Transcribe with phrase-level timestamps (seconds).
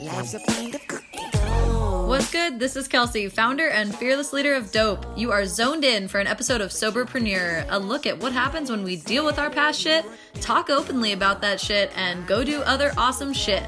[0.00, 1.18] Life's a of cookie
[2.06, 2.60] What's good?
[2.60, 5.04] This is Kelsey, founder and fearless leader of Dope.
[5.16, 8.84] You are zoned in for an episode of Soberpreneur, a look at what happens when
[8.84, 10.04] we deal with our past shit,
[10.40, 13.64] talk openly about that shit, and go do other awesome shit.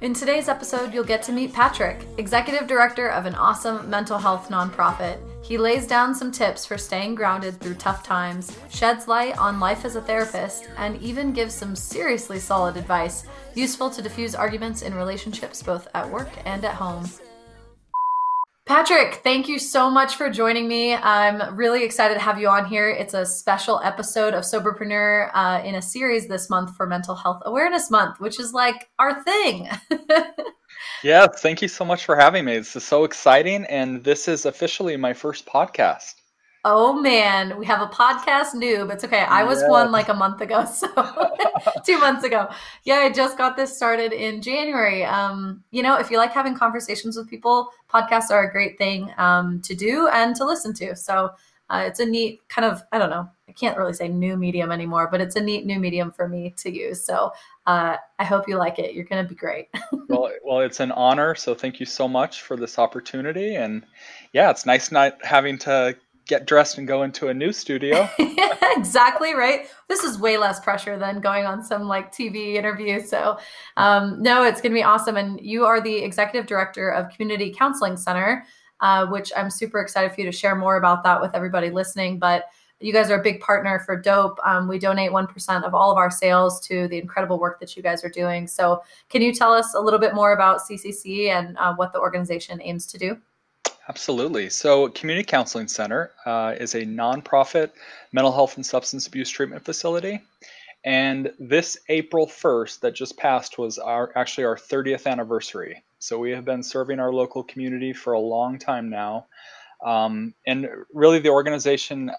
[0.00, 4.48] In today's episode, you'll get to meet Patrick, executive director of an awesome mental health
[4.48, 5.18] nonprofit.
[5.44, 9.84] He lays down some tips for staying grounded through tough times, sheds light on life
[9.84, 13.24] as a therapist, and even gives some seriously solid advice
[13.54, 17.06] useful to diffuse arguments in relationships both at work and at home.
[18.70, 20.94] Patrick, thank you so much for joining me.
[20.94, 22.88] I'm really excited to have you on here.
[22.88, 27.42] It's a special episode of Soberpreneur uh, in a series this month for Mental Health
[27.46, 29.68] Awareness Month, which is like our thing.
[31.02, 32.58] yeah, thank you so much for having me.
[32.58, 36.14] This is so exciting, and this is officially my first podcast.
[36.62, 38.92] Oh man, we have a podcast noob.
[38.92, 39.20] It's okay.
[39.20, 40.88] I was one like a month ago, so
[41.86, 42.50] two months ago.
[42.84, 45.02] Yeah, I just got this started in January.
[45.04, 49.10] Um, you know, if you like having conversations with people, podcasts are a great thing
[49.16, 50.94] um, to do and to listen to.
[50.96, 51.30] So
[51.70, 53.26] uh, it's a neat kind of I don't know.
[53.48, 56.54] I can't really say new medium anymore, but it's a neat new medium for me
[56.58, 57.02] to use.
[57.02, 57.32] So
[57.66, 58.94] uh, I hope you like it.
[58.94, 59.68] You're going to be great.
[60.08, 61.34] well, well, it's an honor.
[61.34, 63.84] So thank you so much for this opportunity, and
[64.34, 65.96] yeah, it's nice not having to
[66.30, 68.08] get dressed and go into a new studio.
[68.76, 69.66] exactly right.
[69.88, 73.00] This is way less pressure than going on some like TV interview.
[73.00, 73.36] So,
[73.76, 75.16] um, no, it's going to be awesome.
[75.16, 78.46] And you are the executive director of Community Counseling Center,
[78.80, 82.20] uh, which I'm super excited for you to share more about that with everybody listening.
[82.20, 82.44] But
[82.78, 84.38] you guys are a big partner for Dope.
[84.46, 87.82] Um, we donate 1% of all of our sales to the incredible work that you
[87.82, 88.46] guys are doing.
[88.46, 91.98] So, can you tell us a little bit more about CCC and uh, what the
[91.98, 93.18] organization aims to do?
[93.90, 94.48] Absolutely.
[94.50, 97.72] So, Community Counseling Center uh, is a nonprofit
[98.12, 100.20] mental health and substance abuse treatment facility.
[100.84, 105.82] And this April 1st, that just passed, was our actually our 30th anniversary.
[105.98, 109.26] So, we have been serving our local community for a long time now.
[109.84, 112.12] Um, and really, the organization,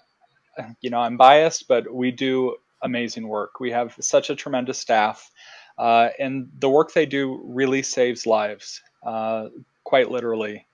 [0.82, 3.60] you know, I'm biased, but we do amazing work.
[3.60, 5.30] We have such a tremendous staff,
[5.78, 9.48] uh, and the work they do really saves lives, uh,
[9.84, 10.66] quite literally.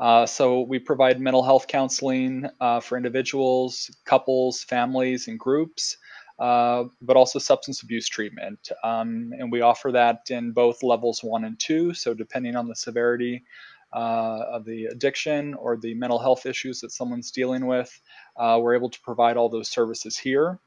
[0.00, 5.98] Uh, so we provide mental health counseling uh, for individuals, couples, families, and groups,
[6.38, 8.70] uh, but also substance abuse treatment.
[8.82, 11.92] Um, and we offer that in both levels one and two.
[11.92, 13.44] So depending on the severity
[13.92, 18.00] uh, of the addiction or the mental health issues that someone's dealing with,
[18.38, 20.58] uh, we're able to provide all those services here.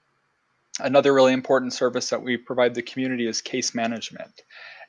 [0.79, 4.43] Another really important service that we provide the community is case management.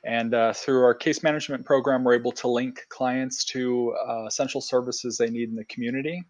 [0.05, 4.61] And uh, through our case management program, we're able to link clients to uh, essential
[4.61, 6.23] services they need in the community.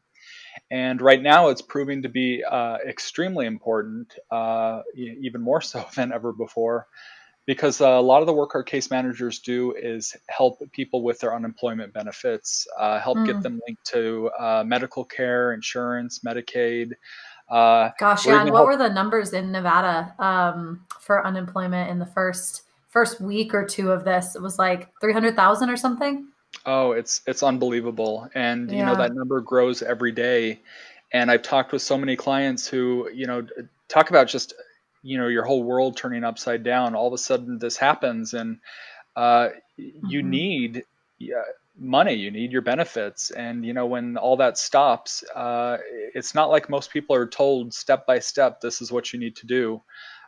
[0.71, 6.13] And right now, it's proving to be uh, extremely important, uh, even more so than
[6.13, 6.87] ever before,
[7.45, 11.35] because a lot of the work our case managers do is help people with their
[11.35, 13.25] unemployment benefits, uh, help mm.
[13.25, 16.91] get them linked to uh, medical care, insurance, Medicaid.
[17.49, 18.45] Gosh, yeah.
[18.45, 22.64] What help- were the numbers in Nevada um, for unemployment in the first?
[22.95, 26.29] First week or two of this, it was like 300,000 or something.
[26.65, 28.29] Oh, it's it's unbelievable.
[28.33, 28.77] And yeah.
[28.77, 30.61] you know that number grows every day.
[31.11, 33.45] And I've talked with so many clients who, you know,
[33.89, 34.53] talk about just
[35.03, 36.95] you know your whole world turning upside down.
[36.95, 38.59] All of a sudden this happens and
[39.17, 40.07] uh, mm-hmm.
[40.07, 40.85] you need
[41.19, 41.43] yeah,
[41.77, 45.77] money you need your benefits and you know when all that stops uh,
[46.13, 49.35] it's not like most people are told step by step this is what you need
[49.35, 49.81] to do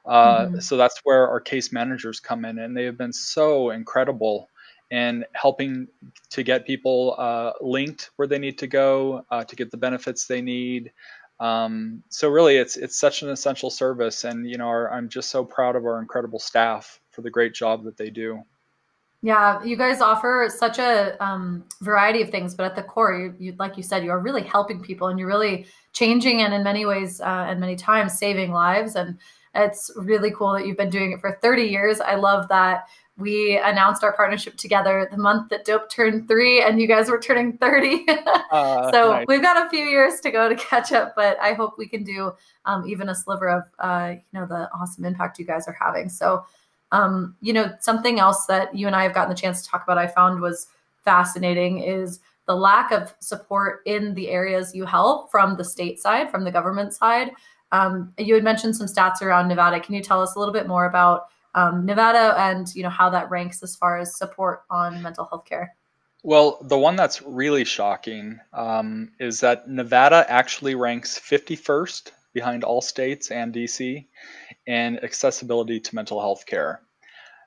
[0.07, 0.59] uh, mm-hmm.
[0.59, 4.49] So that's where our case managers come in, and they have been so incredible
[4.89, 5.87] in helping
[6.29, 10.25] to get people uh, linked where they need to go uh, to get the benefits
[10.25, 10.91] they need.
[11.39, 15.29] Um, so really, it's it's such an essential service, and you know, our, I'm just
[15.29, 18.41] so proud of our incredible staff for the great job that they do.
[19.21, 23.35] Yeah, you guys offer such a um, variety of things, but at the core, you,
[23.39, 26.63] you, like you said, you are really helping people, and you're really changing, and in
[26.63, 28.95] many ways, uh, and many times, saving lives.
[28.95, 29.17] And
[29.57, 31.99] it's really cool that you've been doing it for 30 years.
[31.99, 32.87] I love that
[33.17, 37.19] we announced our partnership together the month that Dope turned three, and you guys were
[37.19, 38.05] turning 30.
[38.51, 39.25] uh, so nice.
[39.27, 42.03] we've got a few years to go to catch up, but I hope we can
[42.03, 42.31] do
[42.65, 46.09] um, even a sliver of uh, you know the awesome impact you guys are having.
[46.09, 46.45] So,
[46.91, 49.83] um, you know, something else that you and I have gotten the chance to talk
[49.83, 50.67] about, I found was
[51.03, 56.29] fascinating is the lack of support in the areas you help from the state side,
[56.29, 57.31] from the government side.
[57.71, 59.79] Um, you had mentioned some stats around Nevada.
[59.79, 63.09] Can you tell us a little bit more about um, Nevada and you know how
[63.09, 65.75] that ranks as far as support on mental health care?
[66.23, 72.81] Well, the one that's really shocking um, is that Nevada actually ranks 51st behind all
[72.81, 74.05] states and DC
[74.65, 76.81] in accessibility to mental health care.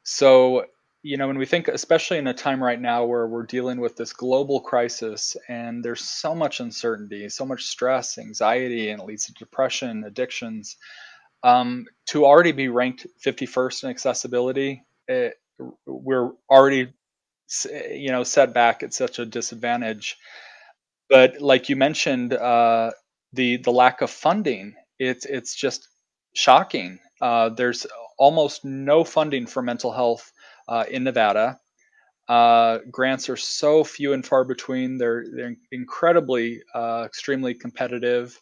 [0.03, 0.67] So
[1.03, 3.97] you know, when we think, especially in a time right now where we're dealing with
[3.97, 9.27] this global crisis and there's so much uncertainty, so much stress, anxiety, and it leads
[9.27, 10.77] to depression, addictions,
[11.43, 15.35] um, to already be ranked 51st in accessibility, it,
[15.87, 16.93] we're already,
[17.91, 20.19] you know, set back at such a disadvantage.
[21.09, 22.93] But like you mentioned, uh,
[23.33, 25.89] the the lack of funding, it's it's just
[26.35, 26.99] shocking.
[27.21, 27.87] Uh, there's
[28.19, 30.33] almost no funding for mental health
[30.71, 31.61] uh, in Nevada.
[32.29, 34.97] Uh, grants are so few and far between.
[34.99, 38.41] They're they're incredibly, uh, extremely competitive.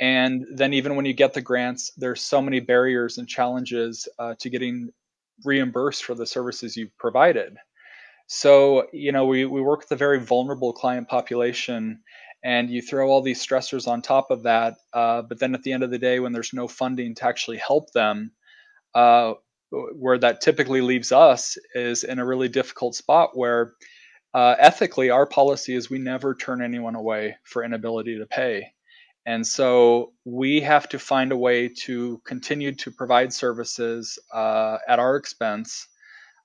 [0.00, 4.34] And then even when you get the grants, there's so many barriers and challenges uh,
[4.40, 4.90] to getting
[5.44, 7.56] reimbursed for the services you've provided.
[8.26, 12.02] So you know we we work with a very vulnerable client population,
[12.44, 14.74] and you throw all these stressors on top of that.
[14.92, 17.58] Uh, but then at the end of the day, when there's no funding to actually
[17.58, 18.32] help them,
[18.94, 19.34] uh,
[19.94, 23.74] where that typically leaves us is in a really difficult spot where
[24.34, 28.72] uh, ethically our policy is we never turn anyone away for inability to pay.
[29.26, 34.98] And so we have to find a way to continue to provide services uh, at
[34.98, 35.88] our expense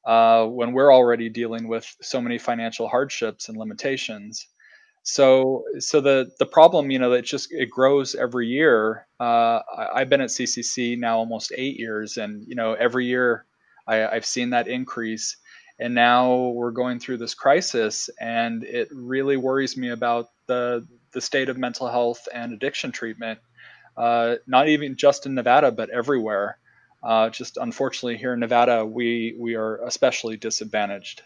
[0.06, 4.48] uh, when we're already dealing with so many financial hardships and limitations
[5.04, 9.08] so so the the problem you know it just it grows every year.
[9.20, 13.46] Uh, I, have been at ccc now almost eight years and you know every year
[13.88, 15.38] I, i've seen that increase.
[15.82, 21.22] And now we're going through this crisis and it really worries me about the the
[21.22, 23.40] state of mental health and addiction treatment
[23.96, 26.58] uh, not even just in nevada but everywhere.
[27.02, 31.22] Uh, just unfortunately here in nevada we we are especially disadvantaged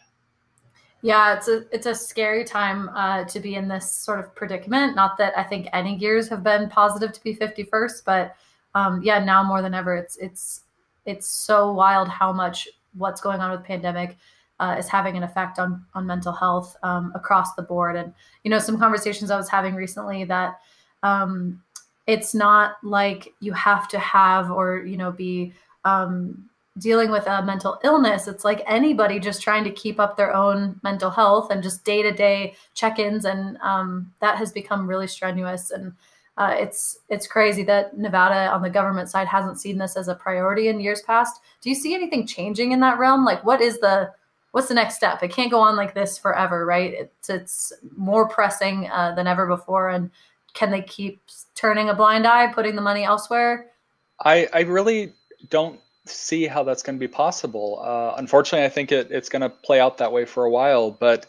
[1.04, 4.96] yeah, it's a it's a scary time uh, to be in this sort of predicament.
[4.96, 8.38] Not that I think any years have been positive to be 51st, but
[8.74, 10.62] um, yeah, now more than ever, it's it's
[11.06, 14.16] it's so wild how much what's going on with pandemic
[14.62, 17.98] uh, is having an effect on on mental health um, across the board.
[17.98, 18.14] And
[18.46, 20.62] you know, some conversations I was having recently that
[21.04, 21.62] um,
[22.08, 25.52] it's not like you have to have or you know be
[25.84, 26.50] um,
[26.80, 30.80] dealing with a mental illness it's like anybody just trying to keep up their own
[30.84, 35.94] mental health and just day-to-day check-ins and um, that has become really strenuous and
[36.38, 40.16] uh, it's it's crazy that nevada on the government side hasn't seen this as a
[40.16, 41.42] priority in years past.
[41.62, 43.24] Do you see anything changing in that realm?
[43.24, 44.12] Like what is the
[44.52, 45.22] what's the next step?
[45.22, 46.94] It can't go on like this forever right?
[46.94, 50.10] It's it's more pressing uh, than ever before and
[50.56, 51.22] can they keep
[51.56, 53.68] turning a blind eye putting the money elsewhere?
[54.26, 55.14] I i really
[55.50, 57.82] don't see how that's going to be possible.
[57.84, 60.92] Uh, unfortunately, I think it, it's going to play out that way for a while.
[60.92, 61.26] But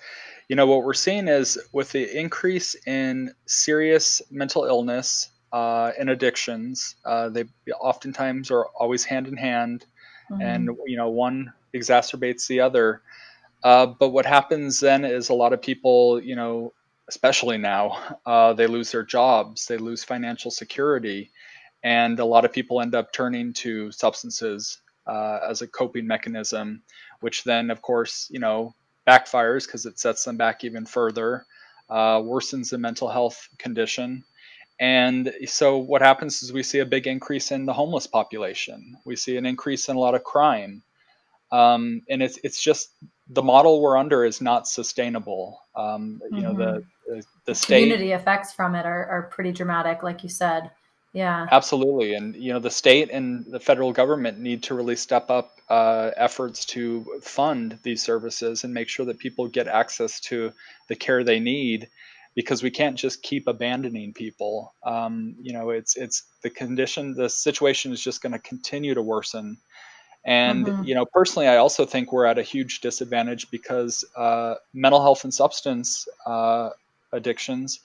[0.49, 6.11] you know what we're seeing is with the increase in serious mental illness uh, and
[6.11, 7.45] addictions, uh, they
[7.81, 9.87] oftentimes are always hand in hand,
[10.31, 10.43] mm-hmm.
[10.43, 13.03] and you know one exacerbates the other.
[13.63, 16.75] Uh, but what happens then is a lot of people, you know,
[17.09, 17.97] especially now,
[18.27, 21.31] uh, they lose their jobs, they lose financial security
[21.85, 26.83] and a lot of people end up turning to substances uh, as a coping mechanism,
[27.21, 28.75] which then, of course, you know,
[29.07, 31.45] backfires because it sets them back even further,
[31.91, 34.25] uh, worsens the mental health condition.
[34.81, 38.97] And so, what happens is we see a big increase in the homeless population.
[39.05, 40.83] We see an increase in a lot of crime.
[41.53, 42.89] Um, and it's, it's just
[43.29, 45.61] the model we're under is not sustainable.
[45.77, 46.43] Um, you mm-hmm.
[46.43, 47.83] know, the, the, the state.
[47.83, 50.71] Community effects from it are, are pretty dramatic, like you said.
[51.15, 51.47] Yeah.
[51.53, 52.15] Absolutely.
[52.15, 56.11] And, you know, the state and the federal government need to really step up uh,
[56.17, 60.53] efforts to fund these services and make sure that people get access to
[60.89, 61.89] the care they need
[62.35, 64.75] because we can't just keep abandoning people.
[64.83, 69.03] Um, you know, it's, it's the condition, the situation is just going to continue to
[69.03, 69.57] worsen.
[70.25, 70.83] And, mm-hmm.
[70.83, 75.23] you know, personally, I also think we're at a huge disadvantage because uh, mental health
[75.23, 76.71] and substance uh,
[77.13, 77.79] addictions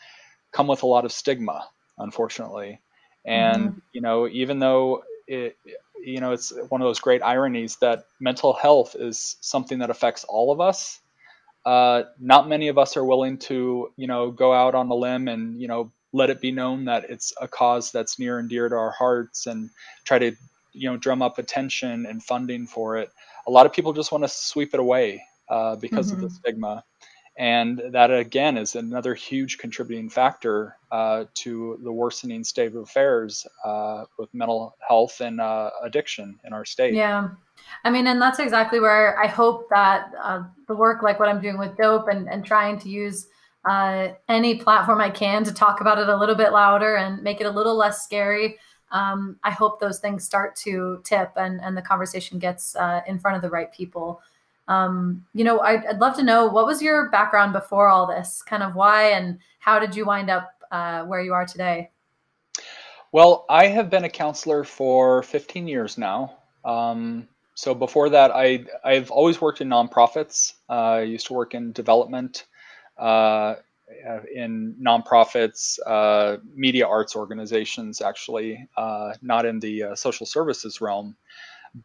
[0.51, 1.67] come with a lot of stigma,
[1.99, 2.79] unfortunately.
[3.25, 3.79] And mm-hmm.
[3.93, 5.57] you know, even though it,
[6.03, 10.23] you know, it's one of those great ironies that mental health is something that affects
[10.23, 10.99] all of us.
[11.65, 15.27] Uh, not many of us are willing to, you know, go out on a limb
[15.27, 18.67] and you know let it be known that it's a cause that's near and dear
[18.67, 19.69] to our hearts and
[20.05, 20.35] try to,
[20.73, 23.11] you know, drum up attention and funding for it.
[23.47, 26.15] A lot of people just want to sweep it away uh, because mm-hmm.
[26.15, 26.35] of the mm-hmm.
[26.35, 26.83] stigma.
[27.39, 33.47] And that again is another huge contributing factor uh, to the worsening state of affairs
[33.63, 36.93] uh, with mental health and uh, addiction in our state.
[36.93, 37.29] Yeah.
[37.85, 41.39] I mean, and that's exactly where I hope that uh, the work like what I'm
[41.39, 43.27] doing with Dope and, and trying to use
[43.63, 47.39] uh, any platform I can to talk about it a little bit louder and make
[47.39, 48.57] it a little less scary.
[48.91, 53.17] Um, I hope those things start to tip and, and the conversation gets uh, in
[53.17, 54.21] front of the right people
[54.69, 58.43] Um, you know, I'd, I'd, love to know what was your background before all this,
[58.43, 61.89] kind of why and how did you wind up uh, where you are today?
[63.11, 66.37] Well, I have been a counselor for 15 years now.
[66.63, 70.53] Um, so before that, I I've always worked in nonprofits.
[70.69, 72.45] Uh, I used to work in development,
[72.97, 73.55] uh,
[74.33, 81.17] in nonprofits, uh, media arts organizations, actually, uh, not in the uh, social services realm.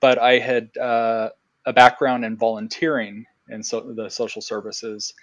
[0.00, 1.31] But I had uh,
[1.66, 5.14] a background in volunteering in so, the social services,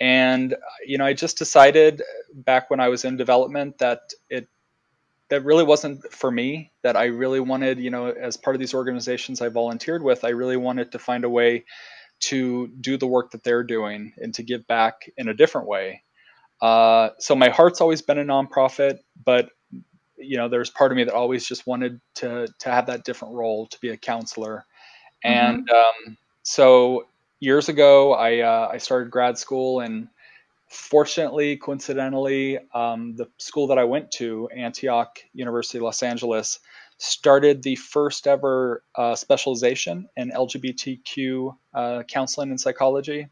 [0.00, 0.54] and
[0.86, 2.02] you know, I just decided
[2.34, 4.48] back when I was in development that it
[5.28, 8.74] that really wasn't for me that i really wanted you know as part of these
[8.74, 11.64] organizations i volunteered with i really wanted to find a way
[12.22, 16.02] to do the work that they're doing and to give back in a different way.
[16.60, 19.50] Uh, so my heart's always been a nonprofit but
[20.16, 23.34] you know there's part of me that always just wanted to to have that different
[23.34, 24.64] role to be a counselor
[25.24, 25.56] mm-hmm.
[25.56, 27.06] and um, so
[27.40, 30.08] years ago i uh, i started grad school and
[30.72, 36.58] fortunately, coincidentally, um, the school that I went to, Antioch University, Los Angeles,
[36.96, 43.28] started the first ever uh, specialization in LGBTQ uh, counseling and psychology.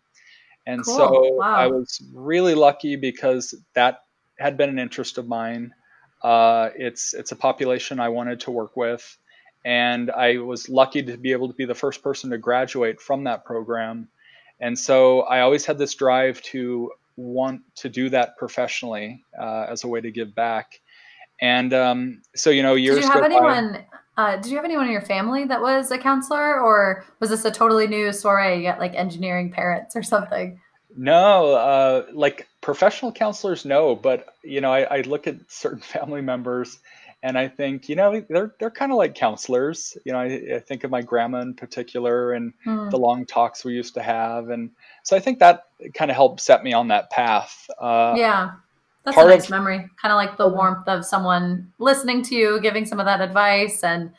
[0.66, 0.96] And cool.
[0.96, 1.54] so wow.
[1.54, 4.02] I was really lucky because that
[4.38, 5.72] had been an interest of mine.
[6.22, 9.16] Uh, it's it's a population I wanted to work with,
[9.64, 13.24] and I was lucky to be able to be the first person to graduate from
[13.24, 14.08] that program.
[14.60, 19.84] And so I always had this drive to want to do that professionally uh, as
[19.84, 20.80] a way to give back.
[21.40, 22.96] And um, so, you know, years.
[22.96, 23.72] Did you have anyone?
[23.72, 23.86] By,
[24.22, 27.44] uh, did you have anyone in your family that was a counselor, or was this
[27.46, 28.58] a totally new soiree?
[28.58, 30.60] You got like engineering parents or something?
[30.94, 33.94] No, uh, like professional counselors, no.
[33.94, 36.78] But you know, I, I look at certain family members
[37.22, 39.96] and I think you know they're they're kind of like counselors.
[40.04, 42.88] You know, I, I, think of my grandma in particular and hmm.
[42.88, 44.70] the long talks we used to have, and
[45.02, 47.68] so I think that kind of helped set me on that path.
[47.78, 48.52] Uh, yeah,
[49.04, 49.86] that's a nice of, memory.
[50.00, 53.84] Kind of like the warmth of someone listening to you, giving some of that advice,
[53.84, 54.12] and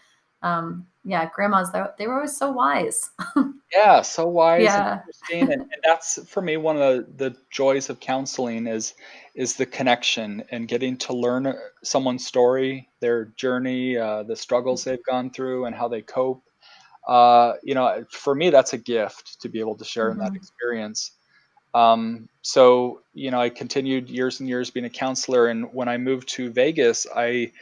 [0.43, 3.09] um, yeah, grandmas they were always so wise.
[3.73, 4.91] yeah, so wise yeah.
[4.91, 6.81] and interesting, and, and that's for me one of
[7.17, 8.93] the, the joys of counseling is
[9.33, 15.03] is the connection and getting to learn someone's story, their journey, uh, the struggles they've
[15.05, 16.43] gone through, and how they cope.
[17.07, 20.19] Uh, you know, for me, that's a gift to be able to share mm-hmm.
[20.19, 20.35] in that mm-hmm.
[20.35, 21.11] experience.
[21.73, 25.97] Um, so, you know, I continued years and years being a counselor, and when I
[25.97, 27.53] moved to Vegas, I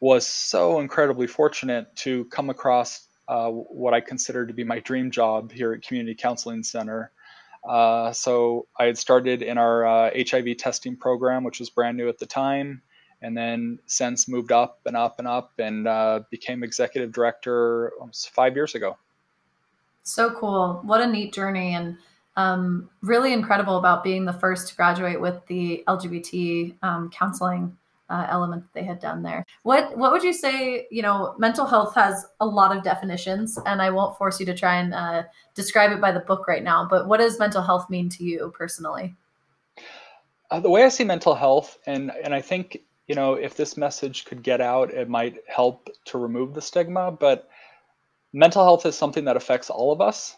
[0.00, 5.10] was so incredibly fortunate to come across uh, what I consider to be my dream
[5.10, 7.10] job here at Community Counseling Center.
[7.68, 12.08] Uh, so I had started in our uh, HIV testing program, which was brand new
[12.08, 12.82] at the time,
[13.22, 18.30] and then since moved up and up and up and uh, became executive director almost
[18.30, 18.98] five years ago.
[20.02, 20.80] So cool!
[20.82, 21.96] What a neat journey, and
[22.36, 27.74] um, really incredible about being the first to graduate with the LGBT um, counseling
[28.14, 29.44] uh, element that they had done there.
[29.64, 30.86] What what would you say?
[30.90, 34.54] You know, mental health has a lot of definitions, and I won't force you to
[34.54, 36.86] try and uh, describe it by the book right now.
[36.88, 39.14] But what does mental health mean to you personally?
[40.50, 43.76] Uh, the way I see mental health, and and I think you know, if this
[43.76, 47.10] message could get out, it might help to remove the stigma.
[47.10, 47.48] But
[48.32, 50.36] mental health is something that affects all of us.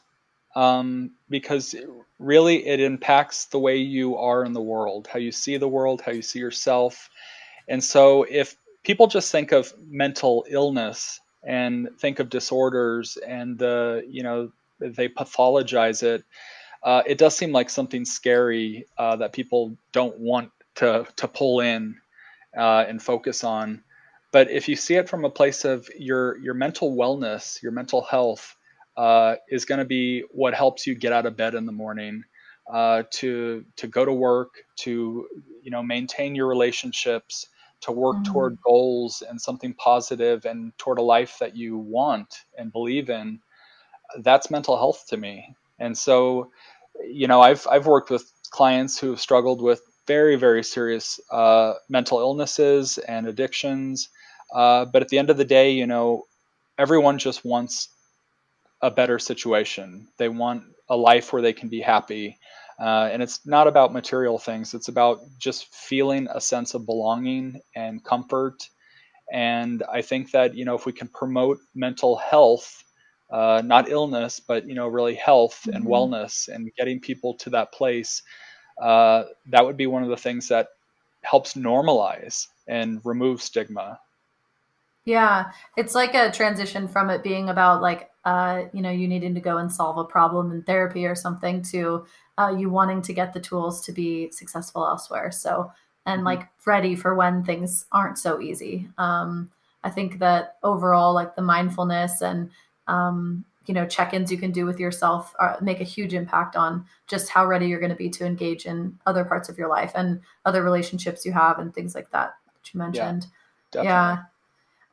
[0.54, 1.74] Um, because
[2.18, 6.00] really it impacts the way you are in the world, how you see the world,
[6.00, 7.10] how you see yourself,
[7.68, 14.04] and so if people just think of mental illness and think of disorders and the,
[14.08, 16.24] you know, they pathologize it,
[16.82, 21.60] uh, it does seem like something scary uh, that people don't want to, to pull
[21.60, 21.96] in
[22.56, 23.82] uh, and focus on.
[24.32, 28.02] But if you see it from a place of your, your mental wellness, your mental
[28.02, 28.56] health,
[28.96, 32.22] uh, is going to be what helps you get out of bed in the morning,
[32.72, 35.28] uh, to to go to work, to
[35.62, 37.46] you know maintain your relationships,
[37.86, 38.32] to work mm-hmm.
[38.32, 43.40] toward goals and something positive and toward a life that you want and believe in
[44.18, 45.54] that's mental health to me.
[45.78, 46.50] And so
[47.04, 51.74] you know i've i've worked with clients who have struggled with very very serious uh,
[51.88, 54.08] mental illnesses and addictions.
[54.52, 56.24] Uh, but at the end of the day you know
[56.78, 57.88] everyone just wants
[58.82, 60.08] a better situation.
[60.18, 62.38] They want a life where they can be happy
[62.78, 67.60] uh, and it's not about material things, it's about just feeling a sense of belonging
[67.74, 68.68] and comfort.
[69.32, 72.84] And I think that, you know, if we can promote mental health,
[73.30, 75.76] uh, not illness, but, you know, really health mm-hmm.
[75.76, 78.22] and wellness and getting people to that place,
[78.80, 80.68] uh, that would be one of the things that
[81.22, 83.98] helps normalize and remove stigma.
[85.04, 89.34] Yeah, it's like a transition from it being about like uh, you know you needing
[89.34, 92.04] to go and solve a problem in therapy or something to
[92.38, 95.70] uh, you wanting to get the tools to be successful elsewhere so
[96.06, 96.26] and mm-hmm.
[96.26, 99.50] like ready for when things aren't so easy um,
[99.84, 102.50] i think that overall like the mindfulness and
[102.88, 106.84] um, you know check-ins you can do with yourself are, make a huge impact on
[107.06, 109.92] just how ready you're going to be to engage in other parts of your life
[109.94, 113.26] and other relationships you have and things like that that you mentioned
[113.74, 114.18] yeah, yeah.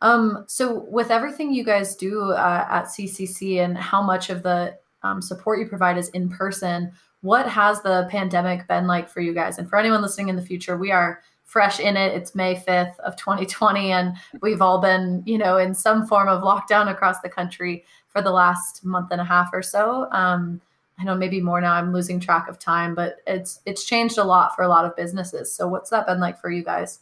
[0.02, 4.78] Um, so with everything you guys do uh, at CCC and how much of the
[5.02, 6.92] um, support you provide is in person,
[7.24, 9.58] what has the pandemic been like for you guys?
[9.58, 12.14] And for anyone listening in the future, we are fresh in it.
[12.14, 16.44] It's May 5th of 2020, and we've all been, you know, in some form of
[16.44, 20.12] lockdown across the country for the last month and a half or so.
[20.12, 20.60] Um,
[21.00, 21.74] I know maybe more now.
[21.74, 24.96] I'm losing track of time, but it's it's changed a lot for a lot of
[24.98, 25.54] businesses.
[25.56, 27.00] So what's that been like for you guys?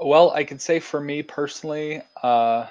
[0.00, 2.66] Well, I can say for me personally, uh,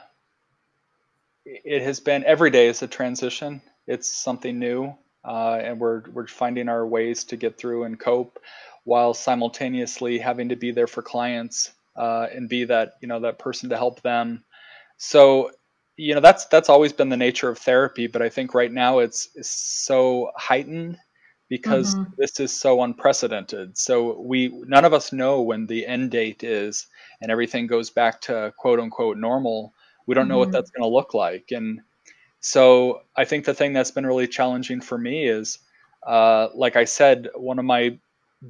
[1.45, 3.61] it has been every day is a transition.
[3.85, 4.95] It's something new,
[5.27, 8.39] uh, and we're we're finding our ways to get through and cope,
[8.85, 13.37] while simultaneously having to be there for clients uh, and be that you know that
[13.37, 14.45] person to help them.
[14.97, 15.51] So,
[15.97, 18.99] you know that's that's always been the nature of therapy, but I think right now
[18.99, 20.97] it's, it's so heightened
[21.49, 22.11] because mm-hmm.
[22.17, 23.77] this is so unprecedented.
[23.77, 26.87] So we none of us know when the end date is
[27.21, 29.73] and everything goes back to quote unquote normal.
[30.05, 30.31] We don't mm-hmm.
[30.31, 30.53] know what mm-hmm.
[30.53, 31.51] that's going to look like.
[31.51, 31.81] And
[32.47, 35.59] so I think the thing that's been really challenging for me is,
[36.05, 37.99] uh, like I said, one of my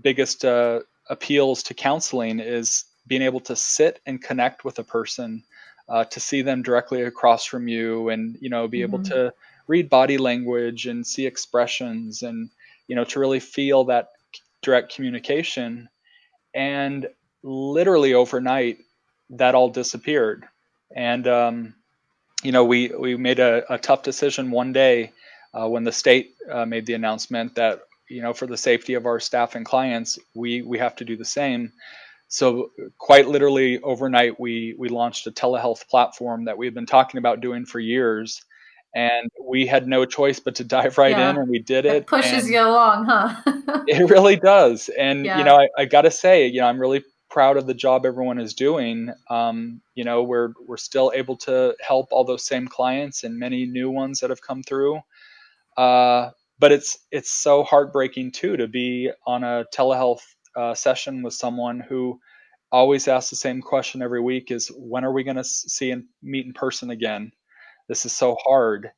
[0.02, 5.44] biggest uh, appeals to counseling is being able to sit and connect with a person,
[5.90, 8.94] uh, to see them directly across from you, and you know, be mm-hmm.
[8.94, 9.34] able to
[9.66, 12.52] read body language and see expressions and
[12.88, 14.10] you know to really feel that
[14.62, 15.90] direct communication
[16.54, 17.08] and
[17.42, 18.78] literally overnight
[19.32, 20.46] that all disappeared
[20.96, 21.74] and um,
[22.44, 25.12] you know we we made a, a tough decision one day
[25.54, 29.06] uh, when the state uh, made the announcement that you know for the safety of
[29.06, 31.72] our staff and clients we we have to do the same
[32.30, 37.42] so quite literally overnight we we launched a telehealth platform that we've been talking about
[37.42, 38.44] doing for years
[38.96, 41.32] and we had no choice but to dive right yeah.
[41.32, 43.36] in and we did it, it pushes you along huh
[43.88, 45.38] it really does and yeah.
[45.38, 47.04] you know I, I, gotta say you know i'm really
[47.38, 49.12] proud of the job everyone is doing.
[49.30, 53.68] Um, you know we're we're still able to help all those same clients and many
[53.68, 55.02] new ones that have come through.
[55.78, 60.24] Uh, but it's it's so heartbreaking too to be on a telehealth
[60.56, 62.20] uh, session with someone who
[62.72, 66.06] always asks the same question every week is when are we going to see and
[66.24, 67.32] meet in person again?
[67.88, 68.90] This is so hard.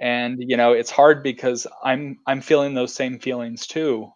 [0.00, 4.08] And you know it's hard because i'm i'm feeling those same feelings too.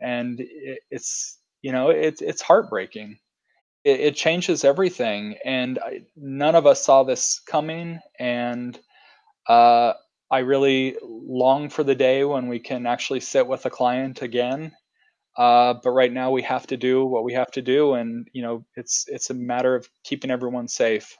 [0.00, 3.18] And it, it's you know it's it's heartbreaking.
[3.84, 8.78] It, it changes everything and I, none of us saw this coming and
[9.48, 9.92] uh,
[10.30, 14.72] i really long for the day when we can actually sit with a client again.
[15.36, 18.42] Uh, but right now we have to do what we have to do and you
[18.42, 21.16] know it's it's a matter of keeping everyone safe.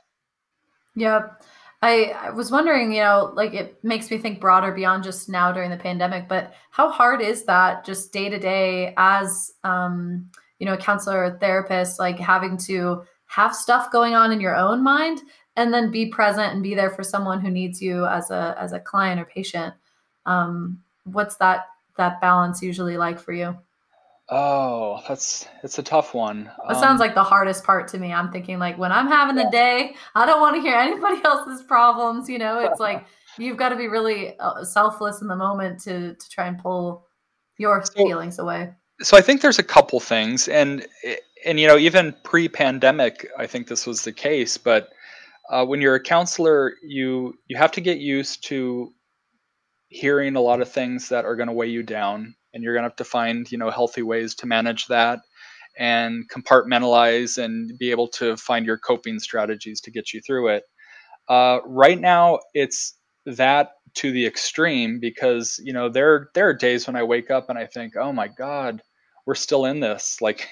[0.97, 1.43] Yep
[1.81, 5.53] I, I was wondering, you know, like it makes me think broader beyond just now
[5.53, 10.67] during the pandemic, but how hard is that just day to day as, um, you
[10.67, 14.83] know, a counselor or therapist, like having to have stuff going on in your own
[14.83, 15.21] mind
[15.55, 18.73] and then be present and be there for someone who needs you as a, as
[18.73, 19.73] a client or patient.
[20.27, 23.57] Um, what's that, that balance usually like for you?
[24.31, 26.51] Oh, that's it's a tough one.
[26.67, 28.13] That um, sounds like the hardest part to me.
[28.13, 31.63] I'm thinking like when I'm having a day, I don't want to hear anybody else's
[31.63, 32.29] problems.
[32.29, 33.07] You know, it's like
[33.39, 37.07] you've got to be really uh, selfless in the moment to to try and pull
[37.57, 38.75] your so, feelings away.
[39.01, 40.87] So I think there's a couple things, and
[41.47, 44.59] and you know even pre-pandemic, I think this was the case.
[44.59, 44.91] But
[45.49, 48.93] uh, when you're a counselor, you you have to get used to
[49.89, 52.83] hearing a lot of things that are going to weigh you down and you're going
[52.85, 55.21] to have to find you know healthy ways to manage that
[55.79, 60.65] and compartmentalize and be able to find your coping strategies to get you through it.
[61.29, 62.95] Uh, right now it's
[63.27, 67.51] that to the extreme because you know there there are days when i wake up
[67.51, 68.83] and i think oh my god
[69.27, 70.19] we're still in this.
[70.23, 70.49] Like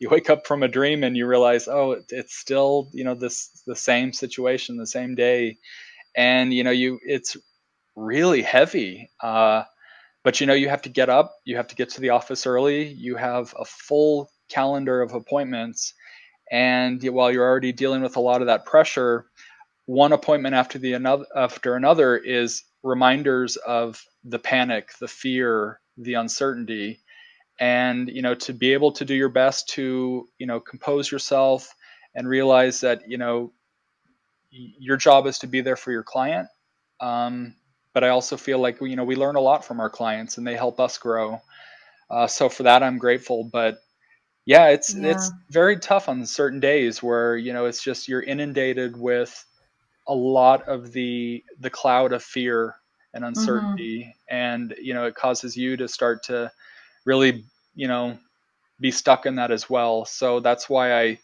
[0.00, 3.62] you wake up from a dream and you realize oh it's still you know this
[3.66, 5.56] the same situation the same day.
[6.16, 7.36] And you know you it's
[7.96, 9.10] really heavy.
[9.22, 9.64] Uh,
[10.24, 12.46] but you know, you have to get up, you have to get to the office
[12.46, 15.94] early, you have a full calendar of appointments.
[16.50, 19.26] And while you're already dealing with a lot of that pressure,
[19.86, 26.14] one appointment after the another after another is reminders of the panic, the fear, the
[26.14, 27.00] uncertainty.
[27.60, 31.74] And you know, to be able to do your best to, you know, compose yourself
[32.14, 33.52] and realize that, you know,
[34.50, 36.48] your job is to be there for your client
[37.00, 37.54] Um,
[37.98, 40.46] but I also feel like you know we learn a lot from our clients and
[40.46, 41.40] they help us grow.
[42.10, 43.44] Uh, so for that, I'm grateful.
[43.52, 43.78] But
[44.46, 45.18] yeah, it's Yeah.
[45.18, 49.44] it's very tough on certain days where you know it's just you're inundated with
[50.08, 52.76] a lot of the the cloud of fear
[53.14, 56.52] and hmm uncertainty, and you know it causes you to start to
[57.06, 58.18] really you know
[58.80, 60.04] be stuck in that as well.
[60.06, 61.18] So that's why I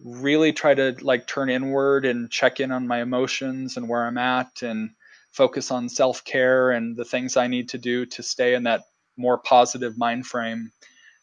[0.00, 4.18] really try to like turn inward and check in on my emotions and where I'm
[4.18, 4.90] at and
[5.36, 8.84] focus on self-care and the things I need to do to stay in that
[9.18, 10.72] more positive mind frame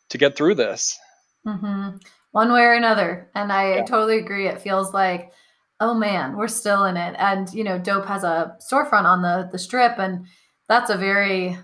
[0.09, 0.97] to get through this.
[1.45, 1.89] hmm
[2.31, 3.29] One way or another.
[3.35, 3.85] And I Yeah.
[3.85, 4.47] totally agree.
[4.47, 5.31] It feels like,
[5.79, 7.15] oh man, we're still in it.
[7.17, 10.25] And you know, Dope has a storefront on the the strip, and
[10.67, 11.57] that's a very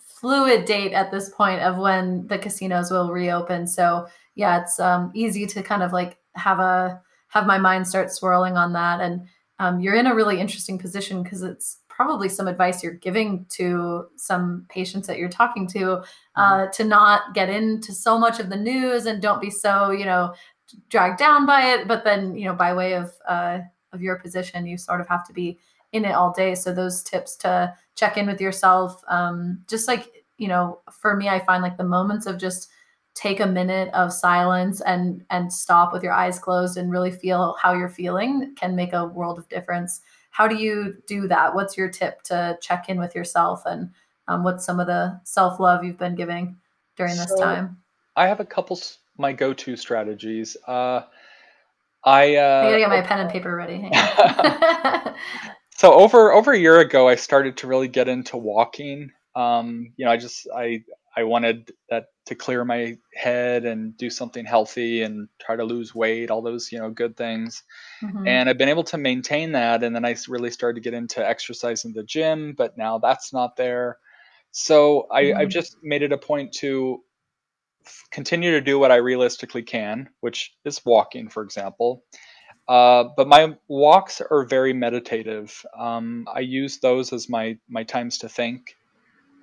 [0.00, 3.66] fluid date at this point of when the casinos will reopen.
[3.66, 8.12] So yeah, it's um, easy to kind of like have a have my mind start
[8.12, 9.00] swirling on that.
[9.00, 13.46] And um, you're in a really interesting position because it's probably some advice you're giving
[13.48, 16.02] to some patients that you're talking to
[16.36, 20.04] uh, to not get into so much of the news and don't be so you
[20.04, 20.34] know
[20.90, 21.88] dragged down by it.
[21.88, 23.60] But then you know by way of uh,
[23.92, 25.58] of your position, you sort of have to be
[25.92, 26.54] in it all day.
[26.54, 31.30] So those tips to check in with yourself, um, just like you know, for me,
[31.30, 32.68] I find like the moments of just
[33.16, 37.56] take a minute of silence and and stop with your eyes closed and really feel
[37.60, 40.02] how you're feeling can make a world of difference.
[40.30, 41.54] How do you do that?
[41.54, 43.90] What's your tip to check in with yourself and
[44.28, 46.56] um, what's some of the self love you've been giving
[46.96, 47.78] during this So time?
[48.14, 48.80] I have a couple
[49.18, 50.56] my go-to strategies.
[50.68, 51.02] Uh,
[52.04, 53.90] I I gotta uh, get my pen and paper ready.
[55.76, 59.10] So over over a year ago, I started to really get into walking.
[59.34, 60.82] Um, you know, I just I
[61.16, 65.94] I wanted that to clear my head and do something healthy and try to lose
[65.94, 67.62] weight, all those you know good things.
[68.00, 69.82] hmm And I've been able to maintain that.
[69.84, 73.32] And then I really started to get into exercise in the gym, but now that's
[73.32, 73.98] not there.
[74.52, 77.02] So I, I've hmm just made it a point to
[78.10, 82.04] continue to do what I realistically can, which is walking, for example.
[82.68, 85.64] Uh, but my walks are very meditative.
[85.78, 88.76] Um, I use those as my my times to think,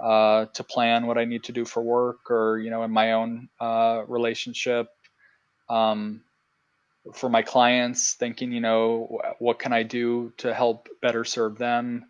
[0.04, 3.14] uh, to plan what I need to do for work, or you know, in my
[3.14, 4.88] own uh, relationship.
[5.70, 6.22] Um,
[7.14, 12.06] for my clients, thinking, you know, what can I do to help better serve them?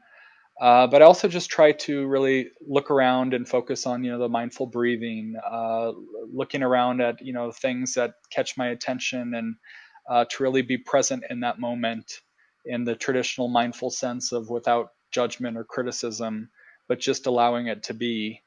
[0.62, 4.19] Uh, but I also just try to really look around and focus on, you know,
[4.19, 5.91] the mindful breathing, uh,
[6.32, 9.56] looking around at, you know, things that catch my attention and
[10.08, 12.19] uh, to really be present in that moment
[12.65, 16.49] in the traditional mindful sense of without judgment or criticism,
[16.88, 18.41] but just allowing it to be.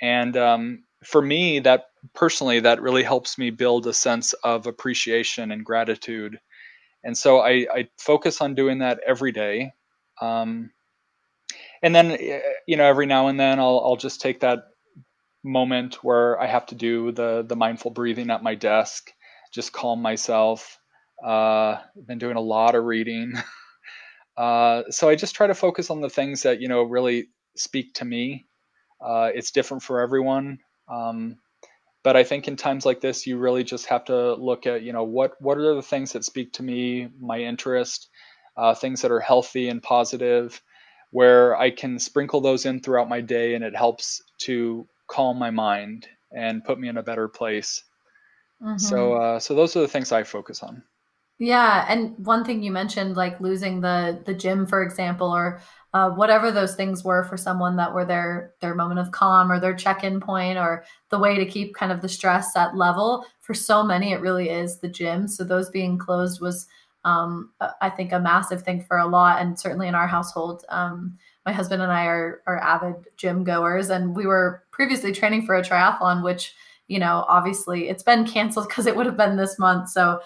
[0.00, 5.50] And um, for me, that personally, that really helps me build a sense of appreciation
[5.50, 6.38] and gratitude.
[7.04, 9.72] And so I, I focus on doing that every day.
[10.20, 10.70] Um,
[11.82, 14.60] and then, eh, you know, every now and then I'll, I'll just take that
[15.42, 19.10] moment where I have to do the, the mindful breathing at my desk,
[19.52, 20.78] just calm myself.
[21.24, 23.32] Uh, I've been doing a lot of reading.
[24.36, 27.94] Uh, so I just try to focus on the things that, you know, really speak
[27.94, 28.46] to me.
[29.00, 30.58] Uh, it's different for everyone.
[30.88, 31.36] Um,
[32.02, 34.92] but I think in times like this, you really just have to look at, you
[34.92, 38.08] know, what what are the things that speak to me, my interest,
[38.56, 40.62] uh, things that are healthy and positive,
[41.10, 45.50] where I can sprinkle those in throughout my day, and it helps to calm my
[45.50, 47.84] mind and put me in a better place.
[48.76, 50.82] So, hmm uh, so those are the things I focus on.
[51.38, 55.60] Yeah, and one thing you mentioned, like losing the the gym, for example, or
[55.92, 59.58] uh, whatever those things were for someone that were their their moment of calm or
[59.58, 63.26] their check-in point or the way to keep kind of the stress at level.
[63.40, 65.26] For so many, it really is the gym.
[65.26, 66.68] So those being closed was,
[67.04, 67.50] um,
[67.80, 70.64] I think, a massive thing for a lot, and certainly in our household.
[70.68, 75.44] Um, my husband and I are are avid gym goers, and we were previously training
[75.44, 76.54] for a triathlon, which
[76.86, 79.90] you know obviously it's been canceled because it would have been this month.
[79.90, 80.20] So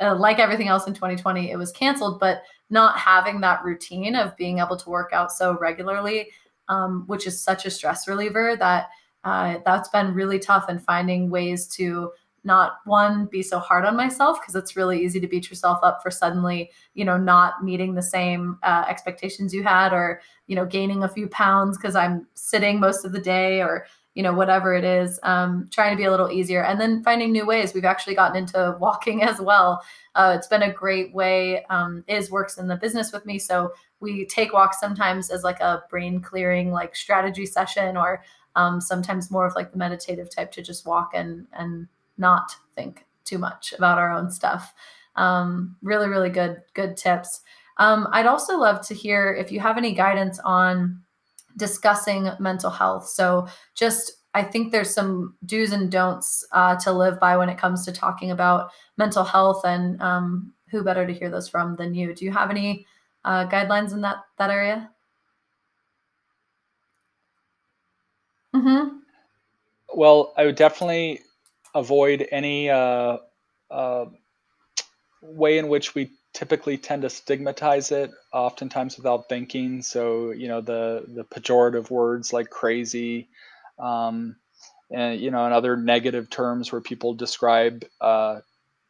[0.00, 4.36] uh, like everything else in 2020, it was canceled, but not having that routine of
[4.36, 6.30] being able to work out so regularly,
[6.68, 8.88] um, which is such a stress reliever that
[9.24, 12.10] uh, that's been really tough and finding ways to
[12.44, 16.00] not one be so hard on myself because it's really easy to beat yourself up
[16.02, 20.64] for suddenly you know not meeting the same uh, expectations you had or you know
[20.64, 23.86] gaining a few pounds because i'm sitting most of the day or
[24.18, 27.30] you know whatever it is um, trying to be a little easier and then finding
[27.30, 27.72] new ways.
[27.72, 29.80] We've actually gotten into walking as well.
[30.16, 33.38] Uh, it's been a great way um, is works in the business with me.
[33.38, 38.24] So we take walks sometimes as like a brain clearing like strategy session or
[38.56, 43.06] um, sometimes more of like the meditative type to just walk and and not think
[43.24, 44.74] too much about our own stuff.
[45.14, 47.42] Um, really really good good tips.
[47.76, 51.04] Um, I'd also love to hear if you have any guidance on
[51.56, 53.08] discussing mental health.
[53.08, 57.58] So, just I think there's some do's and don'ts uh, to live by when it
[57.58, 61.94] comes to talking about mental health, and um, who better to hear those from than
[61.94, 62.14] you?
[62.14, 62.86] Do you have any
[63.24, 64.90] uh, guidelines in that that area?
[68.54, 68.98] Mm-hmm.
[69.94, 71.20] Well, I would definitely
[71.74, 73.18] avoid any uh,
[73.70, 74.06] uh,
[75.22, 79.82] way in which we typically tend to stigmatize it, oftentimes without thinking.
[79.82, 83.28] So, you know, the the pejorative words like crazy,
[83.78, 84.36] um,
[84.90, 88.40] and you know, and other negative terms where people describe uh,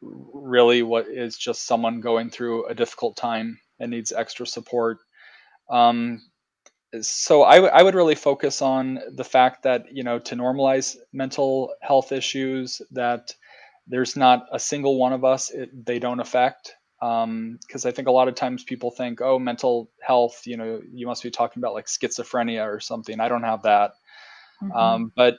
[0.01, 4.99] really what is just someone going through a difficult time and needs extra support.
[5.69, 6.21] Um,
[7.01, 10.97] so I, w- I would really focus on the fact that you know to normalize
[11.13, 13.33] mental health issues that
[13.87, 18.07] there's not a single one of us it, they don't affect because um, I think
[18.07, 21.61] a lot of times people think oh mental health you know you must be talking
[21.61, 23.91] about like schizophrenia or something I don't have that
[24.61, 24.71] mm-hmm.
[24.71, 25.37] um, but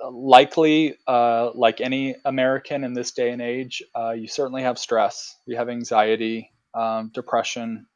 [0.00, 5.36] likely uh, like any American in this day and age uh, you certainly have stress
[5.46, 7.86] you have anxiety um, depression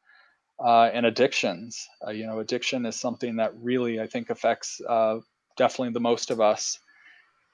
[0.62, 1.88] uh, and addictions.
[2.07, 5.18] Uh, you know, addiction is something that really I think affects uh,
[5.57, 6.79] definitely the most of us.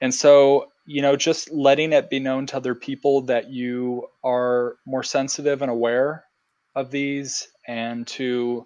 [0.01, 4.77] And so, you know, just letting it be known to other people that you are
[4.85, 6.25] more sensitive and aware
[6.75, 8.65] of these, and to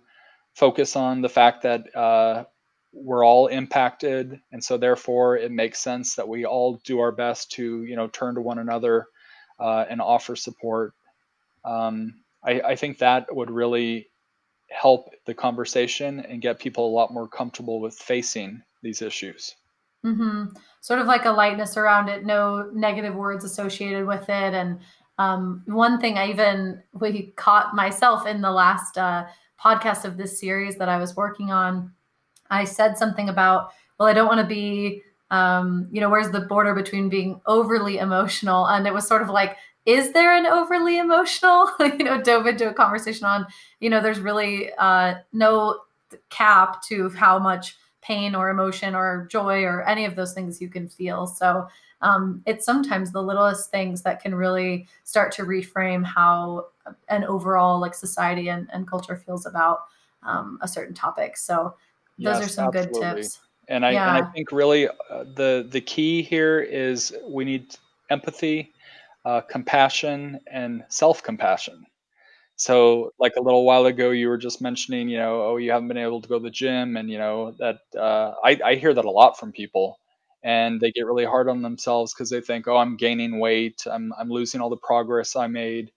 [0.53, 2.45] focus on the fact that uh,
[2.93, 7.51] we're all impacted, and so therefore it makes sense that we all do our best
[7.51, 9.07] to, you know, turn to one another
[9.59, 10.93] uh, and offer support.
[11.65, 14.07] Um, I, I think that would really
[14.69, 19.55] help the conversation and get people a lot more comfortable with facing these issues.
[20.05, 20.55] Mm-hmm.
[20.81, 24.53] Sort of like a lightness around it, no negative words associated with it.
[24.53, 24.79] And
[25.17, 29.25] um, one thing I even we caught myself in the last uh,
[29.59, 31.91] podcast of this series that I was working on.
[32.49, 36.41] I said something about, well, I don't want to be, um, you know, where's the
[36.41, 38.67] border between being overly emotional?
[38.67, 42.67] And it was sort of like is there an overly emotional you know dove into
[42.69, 43.45] a conversation on
[43.79, 45.79] you know there's really uh, no
[46.29, 50.69] cap to how much pain or emotion or joy or any of those things you
[50.69, 51.67] can feel so
[52.01, 56.67] um, it's sometimes the littlest things that can really start to reframe how
[57.09, 59.85] an overall like society and, and culture feels about
[60.23, 61.75] um, a certain topic so
[62.19, 63.01] those yes, are some absolutely.
[63.01, 64.15] good tips and I, yeah.
[64.15, 67.75] and I think really uh, the the key here is we need
[68.09, 68.73] empathy
[69.25, 71.85] uh, compassion and self compassion.
[72.57, 75.89] So, like a little while ago, you were just mentioning, you know, oh, you haven't
[75.89, 78.93] been able to go to the gym, and you know that uh, I, I hear
[78.93, 79.97] that a lot from people,
[80.43, 84.13] and they get really hard on themselves because they think, oh, I'm gaining weight, I'm
[84.17, 85.91] I'm losing all the progress I made,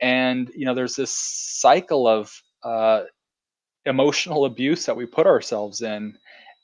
[0.00, 2.32] and you know, there's this cycle of
[2.64, 3.02] uh,
[3.86, 6.16] emotional abuse that we put ourselves in,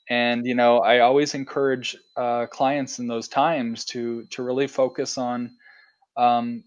[0.09, 5.17] and you know, I always encourage uh, clients in those times to to really focus
[5.17, 5.51] on
[6.17, 6.63] um,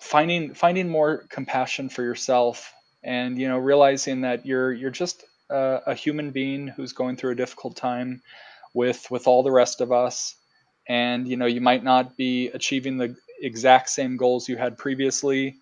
[0.00, 5.80] finding finding more compassion for yourself and you know realizing that you're you're just a,
[5.86, 8.22] a, human being who's going through a difficult time
[8.74, 10.34] with with all the rest of us.
[10.88, 15.56] And you know you might not be achieving the exact same goals you had previously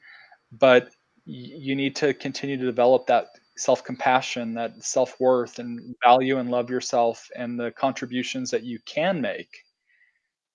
[0.52, 0.90] but
[1.24, 7.28] you need to continue to develop that self-compassion that self-worth and value and love yourself
[7.36, 9.64] and the contributions that you can make.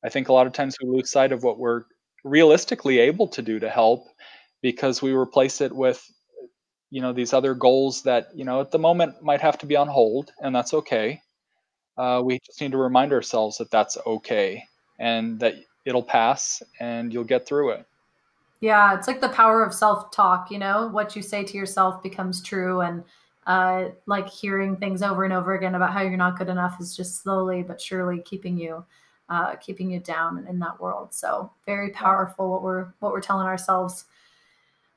[0.04, 1.84] I think a lot of times we lose sight of what we're
[2.28, 4.08] realistically able to do to help
[4.62, 6.04] because we replace it with
[6.90, 9.76] you know these other goals that you know at the moment might have to be
[9.76, 11.22] on hold and that's okay.
[11.98, 14.63] Uh, we just need to remind ourselves that that's okay
[15.00, 17.86] and that it'll pass and you'll get through it.
[18.62, 20.88] Yeah it's like the power of self-talk you know?
[20.88, 23.04] What you say to yourself becomes true and
[23.46, 26.96] uh, like hearing things over and over again about how you're not good enough is
[26.96, 28.86] just slowly but surely keeping you
[29.30, 31.13] uh, keeping you down in that world.
[31.13, 34.06] So very powerful what we're what we're telling ourselves.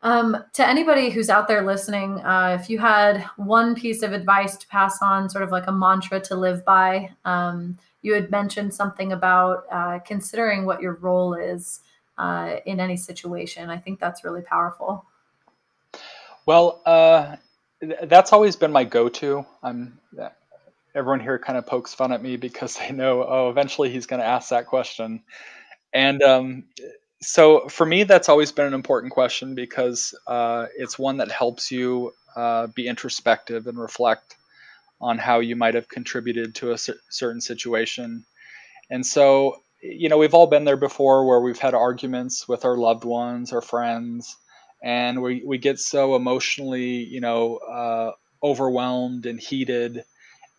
[0.03, 4.57] Um, to anybody who's out there listening, uh, if you had one piece of advice
[4.57, 8.73] to pass on, sort of like a mantra to live by, um, you had mentioned
[8.73, 11.81] something about uh, considering what your role is
[12.17, 13.69] uh, in any situation.
[13.69, 15.05] I think that's really powerful.
[16.47, 17.37] Well, uh,
[18.05, 19.45] that's always been my go-to.
[19.63, 19.99] I'm
[20.95, 24.21] everyone here kind of pokes fun at me because they know, oh, eventually he's going
[24.21, 25.23] to ask that question.
[25.93, 26.65] And um,
[27.23, 31.71] so for me, that's always been an important question because uh, it's one that helps
[31.71, 34.37] you uh, be introspective and reflect
[35.01, 38.25] on how you might have contributed to a certain situation.
[38.91, 42.77] And so, you know, we've all been there before where we've had arguments with our
[42.77, 44.37] loved ones or friends.
[44.83, 50.05] and we, we get so emotionally, you know, uh, overwhelmed and heated.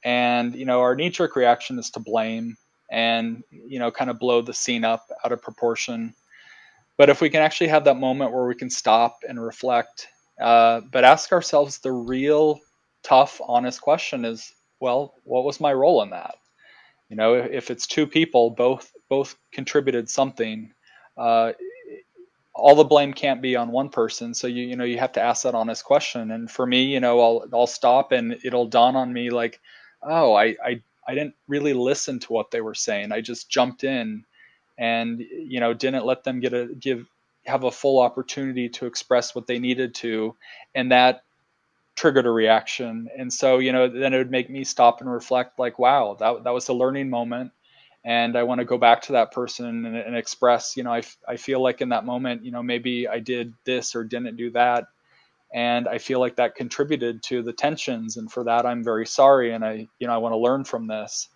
[0.04, 2.58] And, you know, our knee jerk reaction is to blame
[2.92, 6.14] and, you know, kind of blow the scene up out of proportion.
[6.98, 10.08] But if we can actually have that moment where we can stop and reflect,
[10.40, 12.60] uh, but ask ourselves the real
[13.04, 16.36] tough, honest question is, well, what was my role in that?
[17.10, 20.74] You know, if, if it's two people, both both contributed something.
[21.18, 21.52] Uh,
[22.54, 25.22] all the blame can't be on one person so you you know you have to
[25.22, 28.96] ask that honest question and for me you know i'll i'll stop and it'll dawn
[28.96, 29.62] on me like
[30.04, 33.12] oh i i, I didn't really listen to what they were saying.
[33.12, 34.24] I just jumped in
[34.78, 37.08] and you know didn't let them get a give
[37.46, 40.36] have a full opportunity to express what they needed to.
[40.76, 41.24] And that
[41.96, 43.10] triggered a reaction.
[43.18, 46.44] And so you know then it would make me stop and reflect like wow that,
[46.46, 47.52] that was a learning moment.
[48.04, 51.04] And I want to go back to that person and, and express, you know, I,
[51.28, 54.50] I feel like in that moment, you know, maybe I did this or didn't do
[54.52, 54.86] that.
[55.54, 58.18] And I feel like that contributed to the tensions.
[58.18, 59.54] And for that, I'm very sorry.
[59.54, 61.28] And I, you know, I want to learn from this.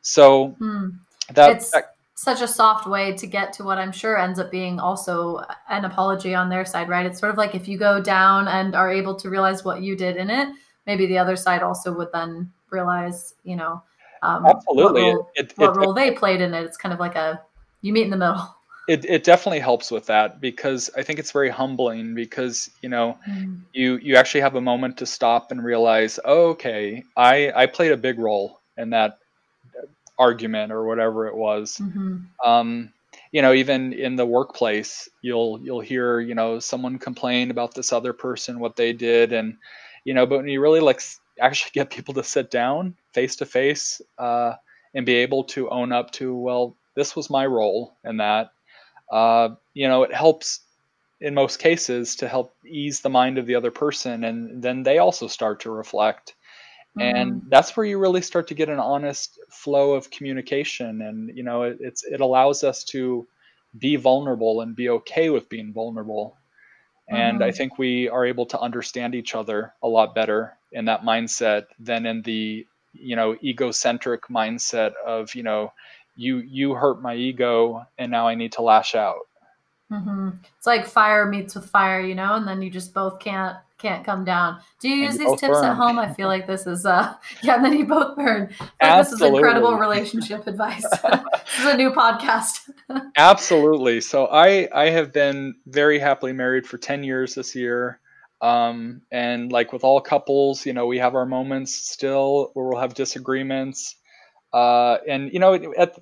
[0.00, 0.88] So hmm.
[1.34, 4.50] that, it's that, such a soft way to get to what I'm sure ends up
[4.50, 7.04] being also an apology on their side, right?
[7.04, 9.94] It's sort of like if you go down and are able to realize what you
[9.96, 10.48] did in it,
[10.86, 13.82] maybe the other side also would then realize, you know,
[14.22, 15.02] um, Absolutely.
[15.02, 16.64] What, role, it, it, what role they played in it.
[16.64, 17.40] It's kind of like a
[17.80, 18.56] you meet in the middle.
[18.90, 23.18] It, it definitely helps with that because I think it's very humbling because you know
[23.28, 23.60] mm.
[23.72, 27.92] you you actually have a moment to stop and realize oh, okay I I played
[27.92, 29.18] a big role in that
[30.18, 31.78] argument or whatever it was.
[31.78, 32.16] Mm-hmm.
[32.44, 32.92] Um,
[33.32, 37.92] you know even in the workplace you'll you'll hear you know someone complain about this
[37.92, 39.56] other person what they did and
[40.04, 41.00] you know but when you really like
[41.40, 44.02] actually get people to sit down face to face
[44.94, 48.52] and be able to own up to, well, this was my role in that.
[49.10, 50.60] Uh, you know, it helps
[51.20, 54.98] in most cases to help ease the mind of the other person, and then they
[54.98, 56.34] also start to reflect.
[56.98, 57.16] Mm-hmm.
[57.16, 61.42] And that's where you really start to get an honest flow of communication, and you
[61.42, 63.26] know, it, it's it allows us to
[63.78, 66.36] be vulnerable and be okay with being vulnerable.
[67.08, 67.44] And mm-hmm.
[67.44, 71.66] I think we are able to understand each other a lot better in that mindset
[71.78, 75.72] than in the you know egocentric mindset of you know
[76.20, 79.26] you you hurt my ego and now i need to lash out.
[79.90, 80.28] Mm-hmm.
[80.56, 84.04] it's like fire meets with fire you know and then you just both can't can't
[84.04, 84.60] come down.
[84.80, 85.64] Do you use these tips burn.
[85.64, 85.98] at home?
[85.98, 88.54] I feel like this is uh yeah and then you both burn.
[88.80, 90.86] Like this is incredible relationship advice.
[91.50, 92.70] This is a new podcast.
[93.16, 94.00] Absolutely.
[94.00, 97.98] So i i have been very happily married for 10 years this year.
[98.40, 102.80] Um, and like with all couples, you know, we have our moments still where we'll
[102.80, 103.96] have disagreements.
[104.52, 105.98] Uh, and, you know, at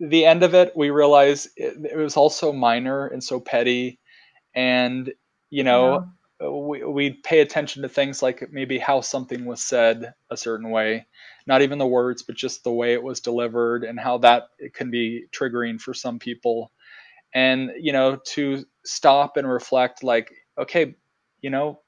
[0.00, 3.98] the end of it, we realize it, it was also minor and so petty.
[4.54, 5.12] And,
[5.50, 6.06] you know,
[6.40, 6.48] yeah.
[6.48, 11.06] we, we pay attention to things like maybe how something was said a certain way,
[11.46, 14.90] not even the words, but just the way it was delivered and how that can
[14.90, 16.70] be triggering for some people.
[17.34, 20.94] And, you know, to stop and reflect like, okay,
[21.40, 21.80] you know,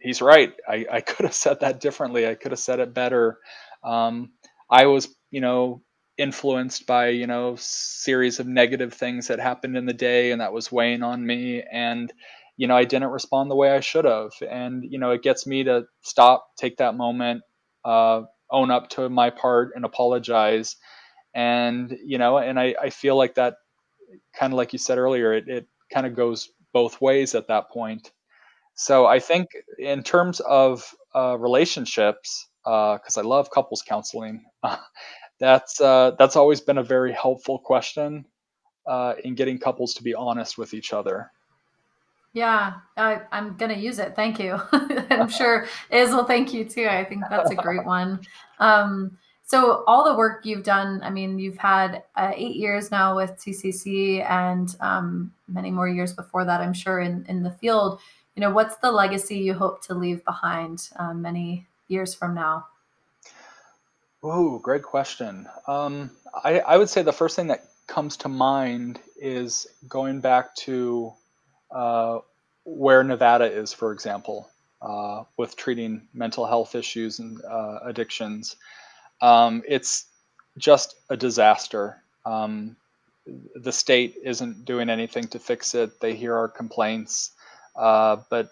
[0.00, 0.52] he's right.
[0.68, 2.26] I, I could have said that differently.
[2.28, 3.38] I could have said it better.
[3.84, 4.32] Um,
[4.70, 5.82] I was, you know,
[6.18, 10.52] influenced by, you know, series of negative things that happened in the day and that
[10.52, 11.62] was weighing on me.
[11.70, 12.12] And,
[12.56, 14.32] you know, I didn't respond the way I should have.
[14.48, 17.42] And, you know, it gets me to stop, take that moment,
[17.84, 20.76] uh, own up to my part and apologize.
[21.34, 23.56] And, you know, and I, I feel like that
[24.38, 27.70] kind of like you said earlier, it, it kind of goes both ways at that
[27.70, 28.10] point.
[28.74, 34.44] So I think in terms of uh, relationships, because uh, I love couples counseling,
[35.40, 38.24] that's uh, that's always been a very helpful question
[38.86, 41.30] uh, in getting couples to be honest with each other.
[42.32, 44.16] Yeah, I, am gonna use it.
[44.16, 44.60] Thank you.
[44.72, 46.86] I'm sure Iz will thank you too.
[46.86, 48.20] I think that's a great one.
[48.58, 53.14] Um, so all the work you've done, I mean, you've had uh, eight years now
[53.14, 58.00] with CCC and um, many more years before that, I'm sure, in, in the field
[58.36, 62.66] you know, what's the legacy you hope to leave behind um, many years from now?
[64.22, 65.46] Oh, great question.
[65.66, 66.10] Um,
[66.44, 71.12] I, I, would say the first thing that comes to mind is going back to
[71.70, 72.18] uh,
[72.64, 74.50] where Nevada is, for example,
[74.82, 78.56] uh, with treating mental health issues and uh, addictions.
[79.20, 80.06] Um, it's
[80.58, 82.02] just a disaster.
[82.24, 82.76] Um,
[83.54, 86.00] the state isn't doing anything to fix it.
[86.00, 87.32] They hear our complaints.
[87.74, 88.50] Uh, but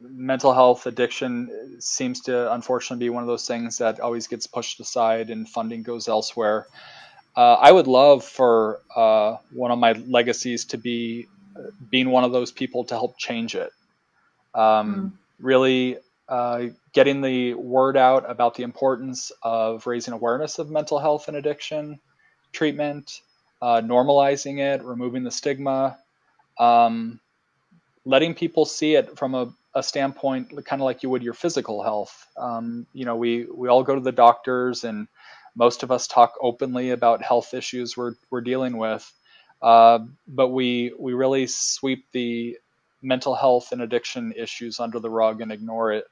[0.00, 4.80] mental health addiction seems to unfortunately be one of those things that always gets pushed
[4.80, 6.66] aside and funding goes elsewhere.
[7.36, 11.26] Uh, I would love for uh, one of my legacies to be
[11.90, 13.70] being one of those people to help change it.
[14.54, 15.12] Um, mm.
[15.40, 21.28] Really uh, getting the word out about the importance of raising awareness of mental health
[21.28, 21.98] and addiction
[22.52, 23.20] treatment,
[23.60, 25.98] uh, normalizing it, removing the stigma,
[26.58, 27.20] um,
[28.04, 31.82] letting people see it from a, a standpoint kind of like you would your physical
[31.82, 32.26] health.
[32.36, 35.08] Um, you know, we we all go to the doctors, and
[35.56, 39.10] most of us talk openly about health issues we're we're dealing with,
[39.62, 42.56] uh, but we we really sweep the
[43.02, 46.04] mental health and addiction issues under the rug and ignore it.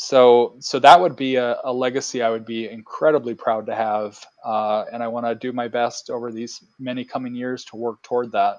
[0.00, 4.24] So, so that would be a, a legacy I would be incredibly proud to have,
[4.44, 8.00] uh, and I want to do my best over these many coming years to work
[8.02, 8.58] toward that.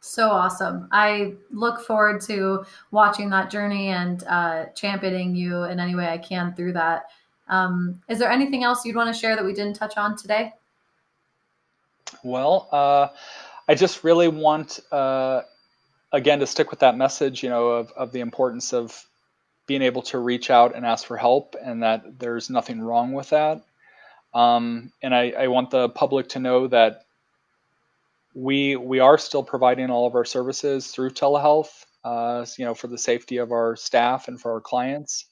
[0.00, 0.88] So awesome!
[0.92, 6.18] I look forward to watching that journey and uh, championing you in any way I
[6.18, 7.10] can through that.
[7.48, 10.54] Um, is there anything else you'd want to share that we didn't touch on today?
[12.22, 13.08] Well, uh,
[13.68, 15.42] I just really want, uh,
[16.12, 19.06] again, to stick with that message, you know, of, of the importance of
[19.66, 23.30] being able to reach out and ask for help, and that there's nothing wrong with
[23.30, 23.62] that.
[24.32, 27.04] Um, and I, I, want the public to know that
[28.34, 32.86] we we are still providing all of our services through telehealth, uh, you know, for
[32.88, 35.26] the safety of our staff and for our clients.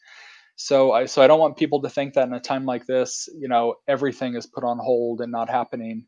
[0.57, 3.29] So I so I don't want people to think that in a time like this,
[3.39, 6.07] you know, everything is put on hold and not happening.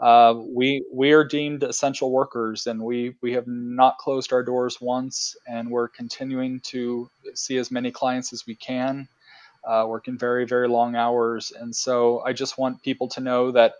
[0.00, 4.80] Uh, we we are deemed essential workers, and we we have not closed our doors
[4.80, 9.06] once, and we're continuing to see as many clients as we can,
[9.68, 11.52] uh, working very very long hours.
[11.52, 13.74] And so I just want people to know that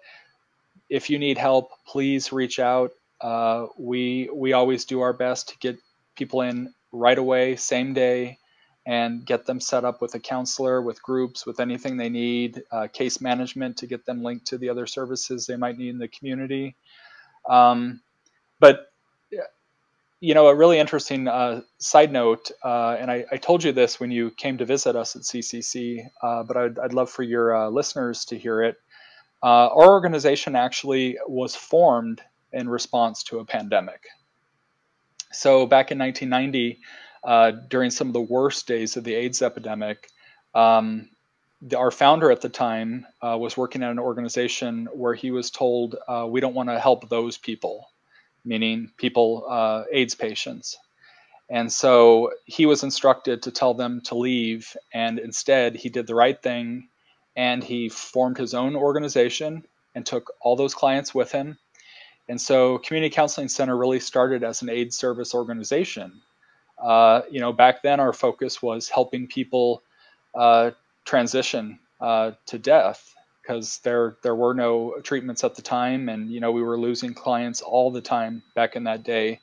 [0.93, 2.93] if you need help, please reach out.
[3.21, 5.79] Uh, we we always do our best to get
[6.17, 8.39] people in right away, same day
[8.85, 12.89] and get them set up with a counselor, with groups, with anything they need, uh,
[12.93, 16.09] case management to get them linked to the other services they might need in the
[16.09, 16.75] community.
[17.49, 18.01] Um,
[18.59, 18.93] but
[20.21, 23.99] you know, a really interesting uh, side note, uh, and I, I, told you this
[23.99, 27.53] when you came to visit us at CCC, uh, but I'd, I'd, love for your
[27.53, 28.77] uh, listeners to hear it.
[29.43, 32.23] Uh, our organization actually was formed
[32.53, 34.07] in response to a pandemic.
[35.33, 36.81] So back in 1990,
[37.25, 40.09] uh, during some of the worst days of the AIDS epidemic.
[40.55, 41.09] Um,
[41.61, 45.51] the, our founder at the time uh, was working at an organization where he was
[45.51, 47.87] told, uh, we don't want to help those people,
[48.45, 50.77] meaning people, uh, AIDS patients.
[51.49, 54.77] And so he was instructed to tell them to leave.
[54.93, 56.89] And instead, he did the right thing
[57.37, 59.65] and he formed his own organization
[59.95, 61.59] and took all those clients with him.
[62.29, 66.23] And so, Community Counseling Center really started as an AIDS service organization
[66.83, 69.83] uh, you know, back then our focus was helping people
[70.35, 70.73] uh,
[71.07, 76.41] transition uh, to death because there there were no treatments at the time, and you
[76.41, 79.41] know we were losing clients all the time back in that day.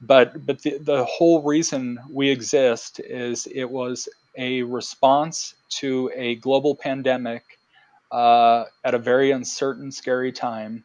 [0.00, 6.36] But but the, the whole reason we exist is it was a response to a
[6.36, 7.58] global pandemic
[8.12, 10.84] uh, at a very uncertain, scary time.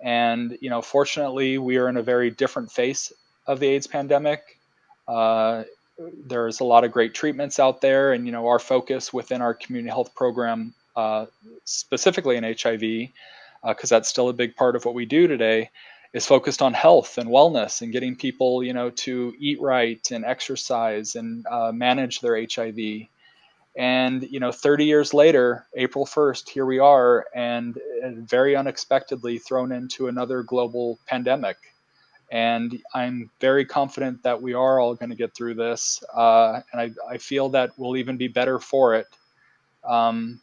[0.00, 3.12] And you know, fortunately, we are in a very different phase
[3.46, 4.58] of the AIDS pandemic.
[5.06, 5.64] Uh,
[6.26, 9.54] there's a lot of great treatments out there, and you know our focus within our
[9.54, 11.26] community health program, uh,
[11.64, 15.70] specifically in HIV, because uh, that's still a big part of what we do today,
[16.12, 20.24] is focused on health and wellness and getting people, you know, to eat right and
[20.24, 23.06] exercise and uh, manage their HIV.
[23.76, 29.70] And you know, 30 years later, April 1st, here we are, and very unexpectedly thrown
[29.70, 31.56] into another global pandemic.
[32.32, 36.02] And I'm very confident that we are all going to get through this.
[36.14, 39.08] Uh, and I, I, feel that we'll even be better for it.
[39.82, 40.40] Um,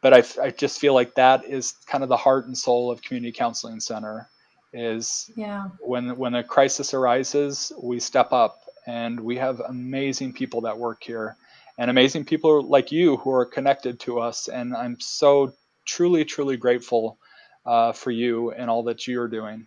[0.00, 3.02] but I, I just feel like that is kind of the heart and soul of
[3.02, 4.28] Community Counseling Center
[4.72, 5.68] is yeah.
[5.80, 11.02] when when a crisis arises, we step up and we have amazing people that work
[11.02, 11.36] here
[11.78, 14.48] and amazing people like you who are connected to us.
[14.48, 15.52] And I'm so
[15.86, 17.18] truly, truly grateful
[17.64, 19.66] uh, for you and all that you're doing.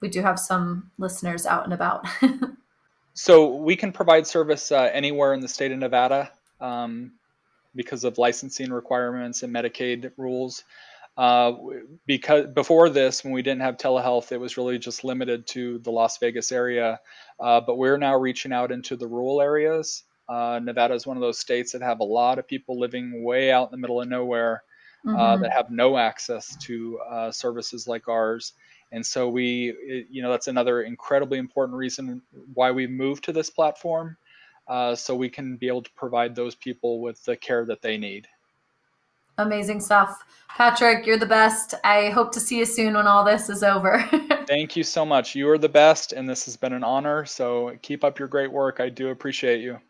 [0.00, 2.06] We do have some listeners out and about.
[3.14, 6.30] so we can provide service uh, anywhere in the state of Nevada
[6.60, 7.12] um,
[7.74, 10.64] because of licensing requirements and Medicaid rules.
[11.16, 11.52] Uh,
[12.06, 15.90] because before this, when we didn't have telehealth, it was really just limited to the
[15.90, 17.00] Las Vegas area.
[17.38, 20.02] Uh, but we're now reaching out into the rural areas.
[20.28, 23.52] Uh, Nevada is one of those states that have a lot of people living way
[23.52, 24.62] out in the middle of nowhere
[25.06, 25.42] uh, mm-hmm.
[25.42, 28.54] that have no access to uh, services like ours.
[28.94, 32.22] And so we, you know, that's another incredibly important reason
[32.54, 34.16] why we moved to this platform,
[34.68, 37.98] uh, so we can be able to provide those people with the care that they
[37.98, 38.28] need.
[39.36, 40.22] Amazing stuff.
[40.48, 41.74] Patrick, you're the best.
[41.82, 43.98] I hope to see you soon when all this is over.
[44.46, 45.34] Thank you so much.
[45.34, 47.24] You are the best, and this has been an honor.
[47.24, 48.78] So keep up your great work.
[48.78, 49.80] I do appreciate you.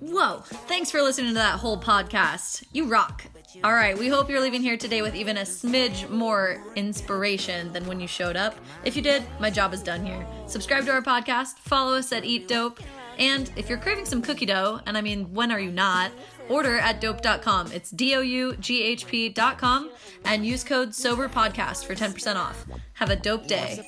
[0.00, 2.64] Whoa, thanks for listening to that whole podcast.
[2.72, 3.24] You rock.
[3.64, 7.86] All right, we hope you're leaving here today with even a smidge more inspiration than
[7.86, 8.54] when you showed up.
[8.84, 10.26] If you did, my job is done here.
[10.46, 12.78] Subscribe to our podcast, follow us at Eat Doughp,
[13.18, 16.12] and if you're craving some cookie dough, and I mean, when are you not?
[16.48, 17.70] Order at doughp.com.
[17.72, 19.90] It's D O U G H P.com
[20.24, 22.64] and use code SOBER PODCAST for 10% off.
[22.94, 23.86] Have a dope day.